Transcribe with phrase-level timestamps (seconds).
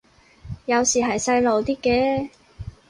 [0.65, 2.29] 有時係細路啲嘅